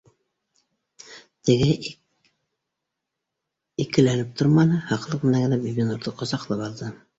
Тегеһе 1.49 1.73
ике- 3.85 4.07
мәнеп 4.09 4.33
торманы, 4.41 4.83
һаҡлыҡ 4.91 5.31
менән 5.31 5.47
генә 5.47 5.63
Бибинурҙы 5.69 6.17
ҡосаҡлап 6.25 6.69
алды 6.71 6.93